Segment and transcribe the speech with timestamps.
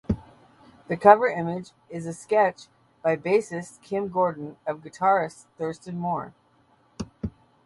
[0.87, 2.65] The cover image is a sketch
[3.03, 6.33] by bassist Kim Gordon of guitarist Thurston Moore.